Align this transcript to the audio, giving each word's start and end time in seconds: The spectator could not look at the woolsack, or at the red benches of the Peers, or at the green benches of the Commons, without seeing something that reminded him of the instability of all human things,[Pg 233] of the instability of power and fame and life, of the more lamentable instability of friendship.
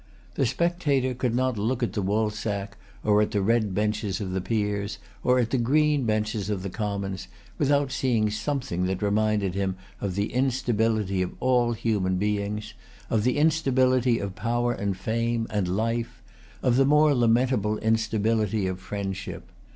The 0.33 0.47
spectator 0.47 1.13
could 1.13 1.35
not 1.35 1.59
look 1.59 1.83
at 1.83 1.93
the 1.93 2.01
woolsack, 2.01 2.75
or 3.03 3.21
at 3.21 3.29
the 3.29 3.41
red 3.43 3.75
benches 3.75 4.19
of 4.19 4.31
the 4.31 4.41
Peers, 4.41 4.97
or 5.23 5.37
at 5.37 5.51
the 5.51 5.59
green 5.59 6.07
benches 6.07 6.49
of 6.49 6.63
the 6.63 6.71
Commons, 6.71 7.27
without 7.59 7.91
seeing 7.91 8.31
something 8.31 8.85
that 8.87 9.03
reminded 9.03 9.53
him 9.53 9.75
of 9.99 10.15
the 10.15 10.33
instability 10.33 11.21
of 11.21 11.33
all 11.39 11.73
human 11.73 12.17
things,[Pg 12.17 12.73
233] 13.09 13.15
of 13.15 13.23
the 13.23 13.37
instability 13.37 14.17
of 14.17 14.33
power 14.33 14.73
and 14.73 14.97
fame 14.97 15.45
and 15.51 15.67
life, 15.67 16.23
of 16.63 16.77
the 16.77 16.85
more 16.85 17.13
lamentable 17.13 17.77
instability 17.77 18.65
of 18.65 18.79
friendship. 18.79 19.51